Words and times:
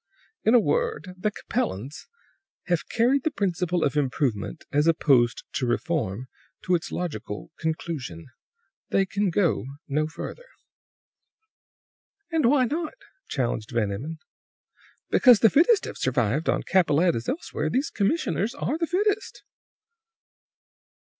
"In 0.43 0.55
a 0.55 0.59
word, 0.59 1.13
the 1.15 1.29
Capellans 1.29 2.07
have 2.65 2.89
carried 2.89 3.23
the 3.23 3.29
principle 3.29 3.83
of 3.83 3.95
improvement, 3.95 4.65
as 4.71 4.87
opposed 4.87 5.43
to 5.53 5.67
reform, 5.67 6.27
to 6.63 6.73
its 6.73 6.91
logical 6.91 7.51
conclusion. 7.59 8.25
They 8.89 9.05
can 9.05 9.29
go 9.29 9.63
no 9.87 10.07
further." 10.07 10.47
"And 12.31 12.47
why 12.47 12.65
not?" 12.65 12.95
challenged 13.27 13.69
Van 13.69 13.91
Emmon. 13.91 14.17
"Because 15.11 15.41
the 15.41 15.51
fittest 15.51 15.85
have 15.85 15.99
survived, 15.99 16.49
on 16.49 16.63
Capellette 16.63 17.15
as 17.15 17.29
elsewhere. 17.29 17.69
These 17.69 17.91
commissioners 17.91 18.55
are 18.55 18.79
the 18.79 18.87
fittest." 18.87 19.43